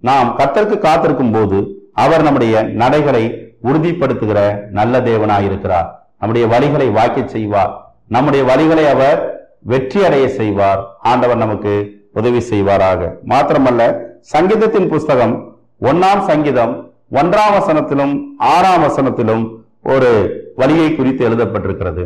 நாம் 0.00 0.34
கத்தருக்கு 0.38 0.78
காத்திருக்கும் 0.78 1.32
போது 1.32 1.58
அவர் 1.92 2.22
நம்முடைய 2.22 2.62
நடைகளை 2.62 3.24
உறுதிப்படுத்துகிற 3.62 4.70
நல்ல 4.70 5.00
தேவனாயிருக்கிறார். 5.00 5.88
நம்முடைய 6.18 6.46
வழிகளை 6.46 6.88
வாக்கி 6.92 7.26
செய்வார். 7.26 7.72
நம்முடைய 8.08 8.44
வழிகளை 8.50 8.84
அவர் 8.90 9.18
வெற்றி 9.60 10.04
அடைய 10.04 10.28
செய்வார். 10.28 10.80
ஆண்டவர் 11.00 11.36
நமக்கு 11.36 11.72
உதவி 12.12 12.42
செய்வாராக. 12.50 13.00
மாத்திரமல்ல 13.28 13.82
சங்கீதத்தின் 14.20 14.88
புஸ்தகம் 14.88 15.56
ஒன்னாம் 15.80 16.24
சங்கீதம் 16.30 16.92
ஒன்றாம் 17.14 17.54
வசனத்திலும் 17.56 18.14
ஆறாம் 18.38 18.82
வசனத்திலும் 18.82 19.44
ஒரு 19.82 20.10
வழியை 20.56 20.94
குறித்து 20.94 21.28
எழுதப்பட்டிருக்கிறது. 21.28 22.04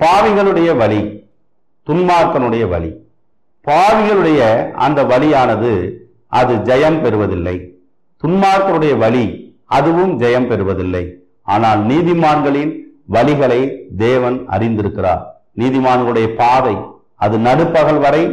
பாவிகளுடைய 0.00 0.76
வழி 0.76 1.00
துன்மார்க்கனுடைய 1.90 2.68
வழி. 2.68 3.04
பாவிகளுடைய 3.64 4.72
அந்த 4.72 5.04
வழியானது 5.04 5.72
அது 6.26 6.54
ஜெயம் 6.54 7.02
பெறுவதில்லை. 7.02 7.74
துன்மார்க்கனுடைய 8.22 8.98
வழி 8.98 9.54
அதுவும் 9.64 10.20
ஜெயம் 10.20 10.46
பெறுவதில்லை. 10.46 11.04
ஆனால் 11.54 11.80
நீதிமான்களின் 11.90 12.72
வழிகளை 13.14 13.60
தேவன் 14.04 14.36
அறிந்திருக்கிறார். 14.54 15.22
நீதிமான்களுடைய 15.60 16.28
பாதை 16.40 16.76
அது 17.24 17.36
நடுப்பகல் 17.48 18.00
வரை 18.04 18.24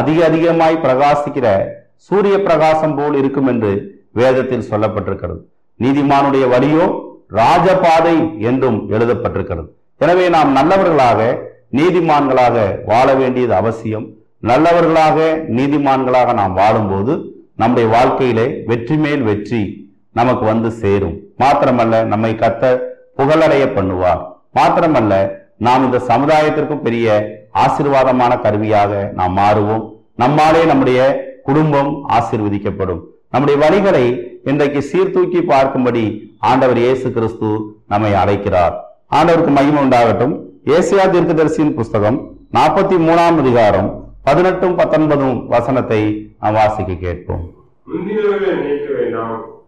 அதிக 0.00 0.18
அதிகமாய் 0.28 0.82
பிரகாசிக்கிற 0.84 1.46
சூரிய 2.06 2.36
பிரகாசம் 2.46 2.94
போல் 2.98 3.16
இருக்கும் 3.20 3.48
என்று 3.52 3.72
வேதத்தில் 4.20 4.68
சொல்லப்பட்டிருக்கிறது. 4.70 5.40
நீதிமானுடைய 5.80 6.44
வழியோ 6.54 6.86
ராஜபாதை 7.40 8.16
என்றும் 8.50 8.78
எழுதப்பட்டிருக்கிறது. 8.94 9.68
எனவே 10.00 10.26
நாம் 10.36 10.50
நல்லவர்களாக 10.58 11.20
நீதிமான்களாக 11.78 12.56
வாழ 12.90 13.06
வேண்டியது 13.20 13.54
அவசியம். 13.60 14.06
நல்லவர்களாக 14.50 15.18
நீதிமான்களாக 15.58 16.32
நாம் 16.40 16.54
வாழும்போது 16.60 17.12
நம்முடைய 17.60 17.86
வாழ்க்கையிலே 17.94 18.46
வெற்றி 18.70 18.96
மேல் 19.04 19.22
வெற்றி 19.28 19.62
நமக்கு 20.18 20.44
வந்து 20.52 20.70
சேரும். 20.82 21.16
மாத்திரமல்ல 21.42 22.04
நம்மை 22.12 22.32
கத்த 22.42 22.64
புகழடைய 23.18 23.64
பண்ணுவார். 23.76 24.22
மாத்திரமல்ல 24.58 25.14
நாம் 25.66 25.84
இந்த 25.86 25.98
சமுதாயத்திற்கும் 26.10 26.84
பெரிய 26.86 27.08
ஆசீர்வாதமான 27.64 28.32
கருவியாக 28.44 28.92
நாம் 29.18 29.36
மாறுவோம். 29.40 29.84
நம்மாலே 30.22 30.62
நம்முடைய 30.70 31.00
குடும்பம் 31.48 31.90
ஆசீர்வதிக்கப்படும். 32.16 33.02
நம்முடைய 33.32 33.56
வழிகளை 33.64 34.04
இன்றைக்கு 34.50 34.82
சீர்தூக்கி 34.90 35.40
பார்க்கும்படி 35.52 36.04
ஆண்டவர் 36.50 36.80
இயேசு 36.84 37.06
கிறிஸ்து 37.16 37.50
நம்மை 37.92 38.12
அழைக்கிறார். 38.22 38.74
ஆண்டவருக்கு 39.18 39.52
மகிமை 39.58 39.80
உண்டாகட்டும். 39.84 40.34
ஏசியா 40.74 41.06
தீர்க்கதரிசியின் 41.14 41.74
புஸ்தகம் 41.80 42.18
நாற்பத்தி 42.58 42.98
மூணாம் 43.06 43.40
அதிகாரம் 43.42 43.90
பதினெட்டும் 44.28 44.78
பத்தொன்பதும் 44.80 45.36
வசனத்தை 45.54 46.02
நாம் 46.40 46.58
வாசிக்க 46.60 46.92
கேட்போம். 47.06 47.44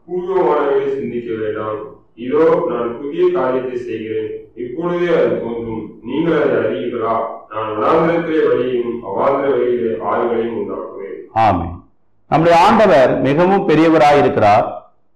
முந்தினவர்களை 0.09 0.67
நினைக்க 0.67 0.99
சிந்திக்க 0.99 1.31
வேண்டாம் 1.43 1.81
இதோ 2.25 2.45
நான் 2.71 2.91
புதிய 3.01 3.25
காரியத்தை 3.37 3.79
செய்கிறேன். 3.89 4.31
இப்பொழுதே 4.65 5.09
அது 5.21 5.33
தோன்றும். 5.43 5.83
நீங்கள் 6.09 6.37
அதை 6.39 6.53
அறியீர்களா 6.61 7.15
நான் 7.53 7.73
வனாந்திரத்திலே 7.73 8.41
வழியையும் 8.49 8.95
அவாந்திர 9.09 9.51
வழியிலே 9.57 9.91
ஆறுகளையும் 10.11 10.57
உண்டாக்குவேன். 10.61 11.19
ஆமே 11.47 11.69
நம்முடைய 12.31 12.57
ஆண்டவர் 12.67 13.11
மிகவும் 13.27 13.67
பெரியவராயிருக்கிறார். 13.69 14.67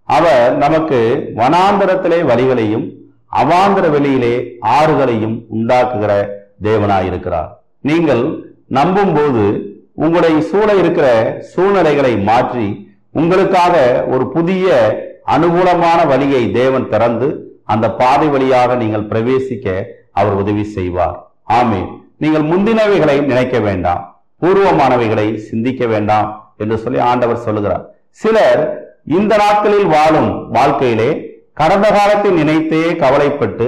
அவர் 0.09 0.51
நமக்கு 0.65 0.99
வனாந்தரத்திலே 1.41 2.21
வழிகளையும் 2.31 2.87
அவாந்திர 3.41 3.87
வெளியிலே 3.95 4.35
ஆறுகளையும் 4.77 5.37
உண்டாக்குகிற 5.57 6.13
தேவனாயிருக்கிறார். 6.67 7.51
நீங்கள் 7.89 8.25
நம்பும் 8.79 9.13
போது 9.17 9.45
உங்களை 10.05 10.33
சூழ 10.51 10.69
இருக்கிற 10.81 11.07
சூழ்நிலைகளை 11.53 12.13
மாற்றி 12.29 12.69
உங்களுக்காக 13.15 13.77
ஒரு 14.15 14.25
புதிய 14.35 14.67
அனுகூலமான 15.35 16.01
வழியை 16.13 16.43
தேவன் 16.59 16.89
திறந்து 16.93 17.29
அந்த 17.73 17.87
பாதை 18.01 18.29
வழியாக 18.29 18.77
நீங்கள் 18.83 19.09
பிரவேசிக்க 19.11 19.67
அவர் 20.21 20.39
உதவி 20.43 20.65
செய்வார். 20.77 21.17
ஆமே 21.59 21.81
நீங்கள் 22.23 22.45
முந்தினவைகளை 22.53 23.17
நினைக்க 23.31 23.59
வேண்டாம். 23.59 24.03
பூர்வமானவைகளை 24.43 25.27
சிந்திக்க 25.49 25.87
வேண்டாம் 25.87 26.29
என்று 26.63 26.77
சொல்லி 26.79 26.99
ஆண்டவர் 27.11 27.45
சொல்லுகிறார். 27.47 27.85
சிலர் 28.11 28.63
இந்த 29.19 29.33
நாட்களில் 29.43 29.89
வாழும் 29.95 30.31
வாழ்க்கையிலே 30.57 31.11
கடந்த 31.61 31.87
காலத்தை 31.99 32.31
நினைத்தே 32.41 32.83
கவலைப்பட்டு 32.97 33.67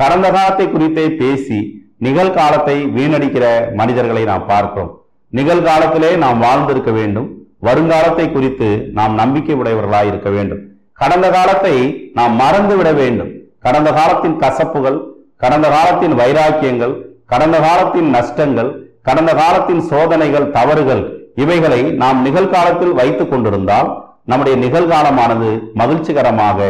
கடந்த 0.00 0.26
காலத்தை 0.36 0.66
குறித்தே 0.70 1.06
பேசி 1.20 1.58
நிகழ்காலத்தை 2.06 2.76
வீணடிக்கிற 2.96 3.46
மனிதர்களை 3.80 4.22
நாம் 4.30 4.46
பார்க்கிறோம். 4.46 4.92
நிகழ்காலத்திலே 5.32 6.10
நாம் 6.24 6.42
வாழ்ந்திருக்க 6.46 6.90
வேண்டும். 7.00 7.28
வருங்காலத்தை 7.66 8.26
குறித்து 8.32 8.68
நாம் 8.98 9.14
நம்பிக்கை 9.20 9.54
உடையவர்களாய் 9.62 10.08
இருக்க 10.10 10.28
வேண்டும். 10.36 10.62
கடந்த 11.00 11.26
காலத்தை 11.36 11.74
நாம் 12.18 12.34
மறந்து 12.42 12.74
விட 12.78 12.88
வேண்டும். 13.00 13.30
கடந்த 13.66 13.90
காலத்தின் 13.98 14.38
கசப்புகள் 14.42 14.98
கடந்த 15.42 15.66
காலத்தின் 15.76 16.14
வைராக்கியங்கள் 16.20 16.94
கடந்த 17.32 17.56
காலத்தின் 17.66 18.08
நஷ்டங்கள் 18.16 18.70
கடந்த 19.08 19.30
காலத்தின் 19.40 19.82
சோதனைகள் 19.90 20.46
தவறுகள் 20.56 21.02
இவைகளை 21.42 21.80
நாம் 22.02 22.18
நிகழ்காலத்தில் 22.26 22.94
வைத்துக் 22.98 23.30
கொண்டிருந்தால் 23.30 23.88
நம்முடைய 24.30 24.56
நிகழ்காலமானது 24.64 25.48
மகிழ்ச்சிகரமாக 25.80 26.68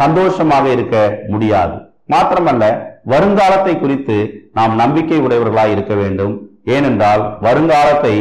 சந்தோஷமாக 0.00 0.64
இருக்க 0.74 0.96
முடியாது. 1.32 1.74
மாத்திரமல்ல 2.12 2.64
வருங்காலத்தை 3.12 3.74
குறித்து 3.78 4.16
நாம் 4.58 4.74
நம்பிக்கை 4.82 5.18
உடையவர்களாய் 5.26 5.72
இருக்க 5.74 5.94
வேண்டும். 6.02 6.34
ஏனென்றால் 6.74 7.22
வருங்காலத்தை 7.46 8.14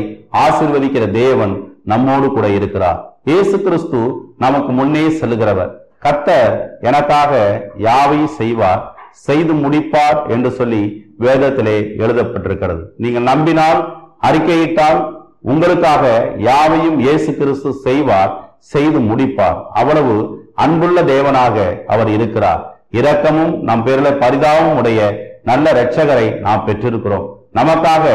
ஆசிர்வதிக்கிற 0.45 1.05
தேவன் 1.21 1.53
நம்மோடு 1.91 2.27
கூட 2.35 2.47
இருக்கிறார். 2.57 2.99
இயேசு 3.29 3.55
கிறிஸ்து 3.65 3.99
நமக்கு 4.43 4.71
முன்னே 4.79 5.05
செல்கிறவர் 5.21 5.71
கர்த்தர் 6.05 6.53
எனக்காக 6.89 7.31
யாவையும் 7.87 8.35
செய்வார்? 8.39 8.81
செய்து 9.27 9.53
முடிப்பார் 9.63 10.19
என்று 10.33 10.49
சொல்லி 10.59 10.83
வேதத்திலே 11.25 11.77
எழுதப்பட்டிருக்கிறது. 12.03 12.83
நீங்கள் 13.03 13.29
நம்பினால் 13.31 13.79
அறிக்கையிட்டால் 14.27 14.99
உங்களுக்காக 15.51 16.05
யாவையும் 16.49 16.97
இயேசு 17.05 17.29
கிறிஸ்து 17.39 17.71
செய்வார் 17.85 18.31
செய்து 18.73 18.99
முடிப்பார். 19.09 19.59
அவ்வளவு 19.79 20.15
அன்புள்ள 20.63 21.01
தேவனாக 21.13 21.57
அவர் 21.93 22.09
இருக்கிறார். 22.17 22.61
இரக்கமும் 22.99 23.53
நம் 23.67 23.83
பேரில் 23.85 24.19
பரிதாபமும் 24.23 24.79
உடைய 24.79 25.01
நல்ல 25.49 25.65
இரட்சகரை 25.75 26.27
நாம் 26.45 26.65
பெற்றிருக்கிறோம். 26.67 27.27
நமக்காக 27.59 28.05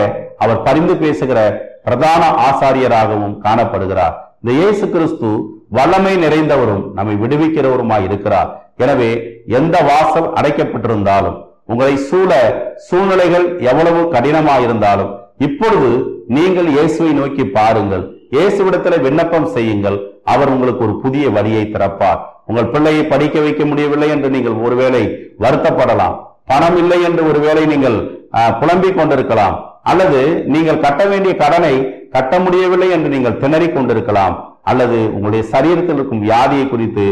அவர் 0.45 0.64
பரிந்து 0.66 0.95
பேசுகிற 1.02 1.38
பிரதான 1.87 2.23
ஆசாரியராகவும் 2.47 3.37
காணப்படுகிறார். 3.47 4.14
இந்த 4.40 4.52
இயேசு 4.61 4.85
கிறிஸ்து 4.95 5.28
வல்லமை 5.76 6.14
நிறைந்தவரும் 6.25 6.85
நம்மை 6.97 7.14
விடுவிக்கிறவருமாய் 7.23 8.07
இருக்கிறார். 8.09 8.50
எனவே 8.85 9.11
எந்த 9.59 9.76
வாசல் 9.90 10.28
அடைக்கப்பட்டிருந்தாலும் 10.38 11.37
உங்களை 11.73 11.95
சூழ 12.09 12.33
சூழ்நிலைகள் 12.88 13.47
எவ்வளவு 13.71 14.00
கடினமாயிருந்தாலும் 14.14 15.12
இப்பொழுது 15.47 15.90
நீங்கள் 16.37 16.69
இயேசுவை 16.76 17.12
நோக்கி 17.21 17.45
பாருங்கள். 17.57 18.05
இயேசுவிடத்தில் 18.35 19.05
விண்ணப்பம் 19.07 19.49
செய்யுங்கள். 19.57 19.99
அவர் 20.33 20.52
உங்களுக்கு 20.55 20.83
ஒரு 20.87 20.95
புதிய 21.05 21.26
வழியை 21.37 21.64
திறப்பார். 21.75 22.21
உங்கள் 22.50 22.71
பிள்ளையை 22.75 23.02
படிக்க 23.12 23.37
வைக்க 23.45 23.62
முடியவில்லை 23.71 24.09
என்று 24.14 24.28
நீங்கள் 24.35 24.59
ஒருவேளை 24.66 25.02
வருத்தப்படலாம். 25.45 26.16
பணம் 26.50 26.78
இல்லை 26.83 26.99
என்று 27.09 27.23
ஒருவேளை 27.31 27.64
நீங்கள் 27.73 27.99
புலம்பிக் 28.61 28.99
கொண்டிருக்கலாம். 28.99 29.57
அல்லது 29.90 30.21
நீங்கள் 30.55 30.83
கட்ட 30.85 31.02
வேண்டிய 31.12 31.33
கடனை 31.43 31.75
கட்ட 32.14 32.38
முடியவில்லை 32.45 32.88
என்று 32.97 33.09
நீங்கள் 33.14 33.40
திணறிக் 33.43 33.75
கொண்டிருக்கலாம். 33.75 34.37
அல்லது 34.71 34.99
உங்களுடைய 35.14 35.43
சரீரத்தில் 35.55 35.99
இருக்கும் 35.99 36.23
வியாதியை 36.28 36.64
குறித்து 36.69 37.05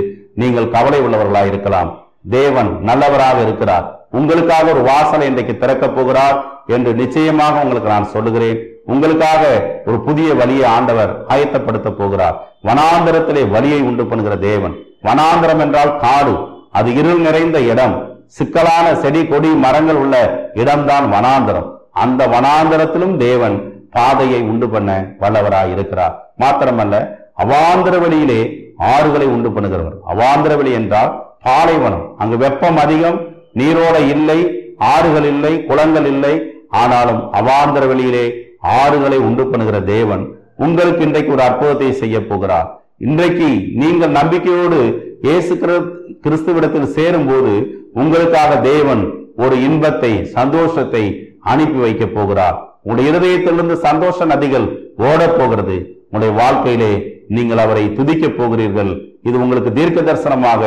நீங்கள் 0.43 0.73
கவலை 0.77 1.01
உள்ளவர்களாக 1.01 1.51
இருக்கலாம். 1.53 1.91
தேவன் 2.37 2.71
நல்லவராக 2.89 3.39
இருக்கிறார். 3.47 3.87
உங்களுக்காக 4.11 4.71
ஒரு 4.73 4.83
வாசலை 4.91 5.27
இன்றைக்கு 5.27 5.55
திறக்கப் 5.59 5.97
போகிறார் 5.97 6.37
என்று 6.67 6.91
நிச்சயமாக 7.01 7.63
உங்களுக்கு 7.65 7.93
நான் 7.95 8.13
சொல்லுகிறேன். 8.15 8.59
உங்களுக்காக 8.93 9.43
ஒரு 9.87 9.99
புதிய 10.07 10.35
வழியை 10.35 10.67
ஆண்டவர் 10.77 11.13
ஆயத்தப்படுத்த 11.35 11.91
போகிறார். 12.01 12.37
வனாந்தரத்திலே 12.69 13.43
வழியை 13.55 13.81
உண்டு 13.83 14.05
பண்ணுகிற 14.07 14.37
தேவன். 14.49 14.75
வனாந்தரம் 15.09 15.63
என்றால் 15.67 15.93
காடு. 15.97 16.35
அது 16.79 16.91
இருள் 17.01 17.23
நிறைந்த 17.27 17.59
இடம். 17.73 17.95
சிக்கலான 18.37 18.87
செடி 19.03 19.23
கொடி 19.27 19.51
மரங்கள் 19.65 20.01
உள்ள 20.05 20.17
இடம்தான் 20.55 21.07
வனாந்தரம். 21.13 21.69
அந்த 21.95 22.27
வனாந்தரத்திலும் 22.27 23.17
தேவன் 23.17 23.87
பாதையை 23.91 24.41
உண்டு 24.41 24.69
பண்ண 24.69 25.17
வல்லவராய் 25.21 25.73
இருக்கிறார். 25.73 26.35
மாத்திரமல்ல 26.39 27.09
அவாந்திர 27.39 28.01
வழியிலே 28.01 28.73
ஆறுகளை 28.79 29.25
உண்டு 29.25 29.49
பண்ணுகிறவர். 29.49 29.99
அவாந்திர 30.09 30.57
வழி 30.57 30.73
என்றால் 30.73 31.23
பாலைவனம். 31.43 32.15
அங்கு 32.19 32.37
வெப்பம் 32.37 32.77
அதிகம் 32.77 33.21
நீரோட 33.55 34.09
இல்லை 34.09 34.63
ஆறுகள் 34.79 35.25
இல்லை 35.25 35.65
குளங்கள் 35.65 36.07
இல்லை. 36.07 36.53
ஆனாலும் 36.69 37.33
அவாந்திர 37.33 37.87
வெளியிலே 37.87 38.35
ஆறுகளை 38.63 39.17
உண்டு 39.17 39.47
பண்ணுகிற 39.47 39.81
தேவன் 39.81 40.39
உங்களுக்கு 40.57 41.05
இன்றைக்கு 41.05 41.33
ஒரு 41.33 41.43
அற்புதத்தை 41.43 41.93
செய்ய 41.93 42.27
போகிறார். 42.27 42.85
இன்றைக்கு 42.99 43.49
நீங்கள் 43.75 44.11
நம்பிக்கையோடு 44.11 44.79
இயேசு 45.23 45.55
கிறிஸ்- 45.55 46.13
கிறிஸ்துவிடத்தில் 46.23 46.87
சேரும்போது 46.87 47.67
உங்களுக்காக 47.95 48.57
தேவன் 48.57 49.15
ஒரு 49.37 49.63
இன்பத்தை 49.63 50.25
சந்தோஷத்தை 50.25 51.24
அனுப்பி 51.53 51.79
வைக்க 51.87 52.05
போகிறார். 52.17 52.57
உங்களுடைய 52.85 53.11
இருதயத்திலிருந்து 53.13 53.77
சந்தோஷ 53.89 54.27
நதிகள் 54.33 54.67
ஓடப் 55.09 55.37
போகிறது. 55.39 55.77
உங்களுடைய 56.07 56.33
வாழ்க்கையிலே 56.41 56.93
நீங்கள் 57.37 57.63
அவரை 57.65 57.85
துதிக்கப் 57.99 58.37
போகிறீர்கள். 58.39 58.93
இது 59.29 59.37
உங்களுக்கு 59.45 59.71
தீர்க்க 59.79 60.01
தரிசனமாக 60.09 60.63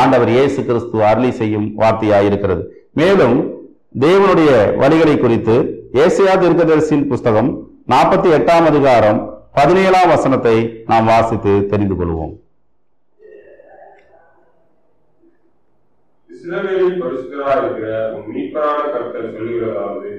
ஆண்டவர் 0.00 0.30
இயேசு 0.36 0.60
கிறிஸ்து 0.68 0.98
அருளி 1.10 1.30
செய்யும் 1.40 1.66
வார்த்தையாயிருக்கிறது. 1.80 2.62
மேலும் 3.00 3.36
தேவனுடைய 4.04 4.50
வழிகளை 4.82 5.14
குறித்து 5.20 5.56
ஏசியா 6.02 6.34
தீர்க்கதரிசியின் 6.42 7.08
புஸ்தகம் 7.12 7.50
நாற்பத்தி 7.92 8.28
எட்டாம் 8.38 8.66
அதிகாரம் 8.72 9.20
பதினேழாம் 9.58 10.10
வசனத்தை 10.14 10.56
நாம் 10.90 11.08
வாசித்து 11.12 11.52
தெரிந்து 11.70 11.94
கொள்வோம். 12.00 12.32
சிலவேளில் 16.50 17.00
பரிசுத்தராய் 17.00 17.58
இருக்கிற 17.62 18.12
உன் 18.14 18.30
மீட்பரான 18.34 18.78
கர்த்தர் 18.92 19.34
சொல்லுகிறதாவது 19.34 20.12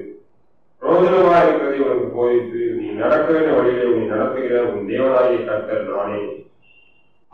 பிரோஜனமா 0.82 1.34
இருக்கிறதை 1.42 1.78
உனக்கு 1.78 2.06
போதித்து 2.14 2.60
நீ 2.78 2.86
நடக்க 3.00 3.32
வேண்டிய 3.32 3.56
வழியிலே 3.56 3.84
உன்னை 3.84 4.06
நடத்துகிற 4.12 4.62
உன் 4.62 4.86
தேவனாகிய 4.88 5.44
கர்த்தர் 5.48 5.82
நானே. 5.88 6.20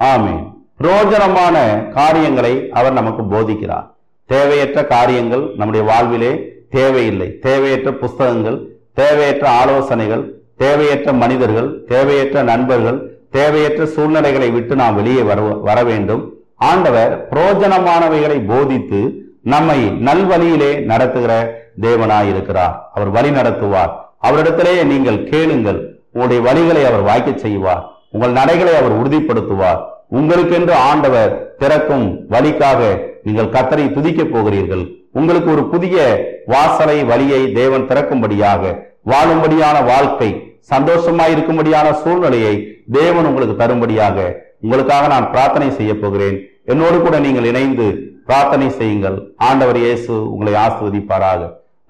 ஆமே 0.00 0.34
பிரயோஜனமான 0.80 1.56
காரியங்களை 1.90 2.70
அவர் 2.70 2.92
நமக்கு 2.92 3.22
போதிக்கிறார். 3.22 3.86
தேவையற்ற 4.26 4.84
காரியங்கள் 4.86 5.44
நம்முடைய 5.56 5.86
வாழ்விலே 5.90 6.32
தேவையில்லை. 6.70 7.38
தேவையற்ற 7.38 7.92
புஸ்தகங்கள் 7.92 8.58
தேவையற்ற 8.94 9.48
ஆலோசனைகள் 9.50 10.24
தேவையற்ற 10.56 11.12
மனிதர்கள் 11.12 11.84
தேவையற்ற 11.84 12.42
நண்பர்கள் 12.42 12.98
தேவையற்ற 13.30 13.86
சூழ்நிலைகளை 13.86 14.50
விட்டு 14.50 14.76
நாம் 14.76 14.94
வெளியே 14.94 15.22
வர 15.22 15.40
வர 15.40 15.78
வேண்டும். 15.82 16.24
ஆண்டவர் 16.58 17.28
புரோஜனமானவைகளை 17.30 18.46
போதித்து 18.46 19.12
நம்மை 19.42 19.88
நல்வழியிலே 19.88 20.80
நடத்துகிற 20.80 21.32
தேவனாயிருக்கிறார். 21.80 22.74
அவர் 22.94 23.08
வழி 23.08 23.30
நடத்துவார். 23.30 23.90
அவரிடத்திலே 24.22 24.84
நீங்கள் 24.84 25.28
கேளுங்கள். 25.28 26.00
உங்களுடைய 26.12 26.50
வழிகளை 26.50 26.82
அவர் 26.86 27.04
வாய்க்கச் 27.04 27.38
செய்வார். 27.38 27.92
உங்கள் 28.10 28.30
நடைகளை 28.30 28.76
அவர் 28.76 28.98
உறுதிப்படுத்துவார். 29.02 29.80
உங்களுக்கென்று 30.10 30.72
ஆண்டவர் 30.72 31.56
திறக்கும் 31.56 32.26
வழிக்காக 32.30 33.00
நீங்கள் 33.22 33.46
கத்தரை 33.46 33.86
துதிக்கப் 33.92 34.32
போகிறீர்கள். 34.32 34.84
உங்களுக்கு 35.12 35.50
ஒரு 35.52 35.64
புதிய 35.68 36.24
வாசலை 36.46 37.04
வழியை 37.04 37.52
தேவன் 37.52 37.86
திறக்கும்படியாக 37.86 38.86
வாழும்படியான 39.06 39.84
வாழ்க்கை 39.86 40.56
சந்தோஷமாய் 40.60 41.34
இருக்கும்படியான 41.34 41.92
சூழ்நிலையை 41.92 42.82
தேவன் 42.92 43.24
உங்களுக்கு 43.24 43.66
தரும்படியாக 43.66 44.46
உங்களுக்காக 44.60 45.06
நான் 45.06 45.30
பிரார்த்தனை 45.30 45.70
செய்ய 45.70 45.94
போகிறேன். 45.94 46.47
என்னோடு 46.72 46.96
கூட 47.04 47.16
நீங்கள் 47.26 47.48
இணைந்து 47.50 47.86
பிரார்த்தனை 48.28 48.66
செய்யுங்கள். 48.78 49.16
ஆண்டவர் 49.48 49.78
இயேசு 49.84 50.12
உங்களை 50.32 50.54
ஆசிர்வதிப்பாராக 50.64 51.42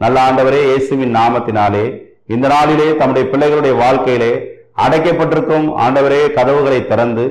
நல்ல 0.03 0.17
ஆண்டவரே 0.29 0.61
இயேசுவின் 0.69 1.17
நாமத்தினாலே 1.19 1.85
இந்த 2.35 2.47
நாளிலே 2.55 2.89
தம்முடைய 2.99 3.25
பிள்ளைகளுடைய 3.33 3.75
வாழ்க்கையிலே 3.83 4.33
அடைக்கப்பட்டிருக்கும் 4.85 5.67
ஆண்டவரே 5.85 6.21
கதவுகளை 6.37 6.81
திறந்து 6.91 7.25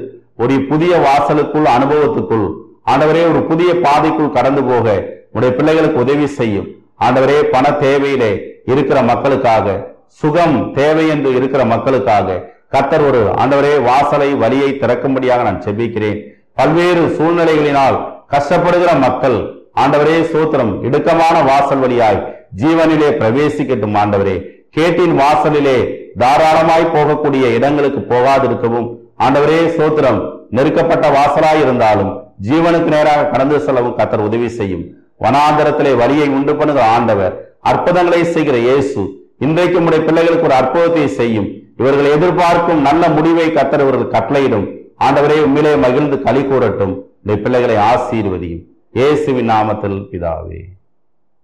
ஒரு 0.44 0.56
புதிய 0.72 0.94
வாசலுக்குள் 1.08 1.68
அனுபவத்துக்குள் 1.76 2.48
ஆண்டவரே 2.92 3.24
ஒரு 3.32 3.42
புதிய 3.52 3.70
பாதைக்குள் 3.86 4.36
கடந்து 4.38 4.62
போக 4.72 4.88
உடைய 5.36 5.52
பிள்ளைகளுக்கு 5.58 6.04
உதவி 6.06 6.28
செய்யும். 6.40 6.68
ஆண்டவரே 7.06 7.40
பண 7.54 7.66
தேவையிலே 7.84 8.32
இருக்கிற 8.74 9.00
மக்களுக்காக 9.12 9.76
சுகம் 10.22 10.58
தேவை 10.78 11.06
என்று 11.16 11.30
இருக்கிற 11.40 11.62
மக்களுக்காக 11.74 12.38
கத்தர் 12.76 13.06
ஒரு 13.10 13.22
ஆண்டவரே 13.42 13.74
வாசலை 13.90 14.30
வழியை 14.44 14.70
திறக்கும்படியாக 14.82 15.44
நான் 15.48 15.64
செபிக்கிறேன். 15.66 16.20
பல்வேறு 16.58 17.04
சூழ்நிலைகளினால் 17.18 17.98
கஷ்டப்படுகிற 18.34 18.92
மக்கள் 19.06 19.38
ஆண்டவரே 19.82 20.18
சூத்திரம் 20.32 20.72
இடுக்கமான 20.88 21.36
வாசல் 21.50 21.82
வழியாய் 21.84 22.22
ஜீவனிலே 22.62 23.10
பிரவேசிக்கட்டும் 23.20 23.98
ஆண்டவரே. 24.02 24.36
கேட்டின் 24.76 25.16
வாசலிலே 25.20 25.78
தாராளமாய் 26.22 26.94
போகக்கூடிய 26.96 27.46
இடங்களுக்கு 27.58 28.02
போகாதிருக்கவும். 28.12 28.88
ஆண்டவரே 29.26 29.60
சோத்திரம் 29.76 30.20
நெருக்கப்பட்ட 30.58 31.06
வாசலாய் 31.18 31.62
இருந்தாலும் 31.66 32.12
ஜீவனுக்கு 32.48 32.90
நேராக 32.96 33.28
கடந்து 33.34 33.60
செல்லவும் 33.66 33.98
கத்தர் 34.00 34.26
உதவி 34.30 34.50
செய்யும். 34.58 34.84
வனாந்தரத்திலே 35.26 35.94
வழியை 36.02 36.28
உண்டு 36.38 36.54
பண்ணுகிற 36.58 36.84
ஆண்டவர் 36.96 37.36
அற்புதங்களை 37.72 38.22
செய்கிற 38.34 38.58
இயேசு 38.68 39.02
இன்றைக்கு 39.46 39.78
உடைய 39.88 40.02
பிள்ளைகளுக்கு 40.08 40.48
ஒரு 40.50 40.58
அற்புதத்தை 40.62 41.06
செய்யும். 41.20 41.48
இவர்கள் 41.82 42.14
எதிர்பார்க்கும் 42.16 42.84
நல்ல 42.88 43.04
முடிவை 43.16 43.48
கத்தர் 43.58 43.84
இவர்கள் 43.86 44.14
கட்டளையிடும். 44.16 44.68
ஆண்டவரே 45.00 45.44
உண்மையிலே 45.44 45.76
மகிழ்ந்து 45.76 46.22
களி 46.22 46.44
கூறட்டும். 46.44 47.06
உடைய 47.24 47.42
பிள்ளைகளை 47.42 47.76
ஆசீர்வதியும். 47.76 48.64
இயேசுவின் 48.92 49.50
நாமத்தில் 49.50 50.08
பிதாவே. 50.12 50.62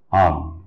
ஆம் 0.07 0.62